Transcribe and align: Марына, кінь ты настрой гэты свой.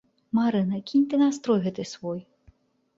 Марына, 0.37 0.79
кінь 0.89 1.05
ты 1.13 1.21
настрой 1.25 1.59
гэты 1.69 1.89
свой. 1.95 2.19